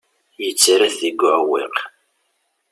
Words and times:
Yettarra-t 0.43 0.97
deg 1.03 1.19
uɛewwiq. 1.27 1.77